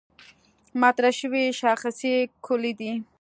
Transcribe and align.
مطرح 0.81 1.11
شوې 1.19 1.43
شاخصې 1.61 2.13
کُلي 2.45 2.73
دي. 2.79 2.91